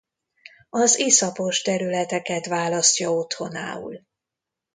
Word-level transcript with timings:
Az 0.69 0.99
iszapos 0.99 1.61
területeket 1.61 2.45
választja 2.45 3.11
otthonául. 3.13 4.05